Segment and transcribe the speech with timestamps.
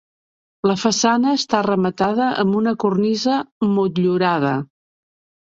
[0.69, 3.37] La façana està rematada amb una cornisa
[3.77, 4.57] motllurada.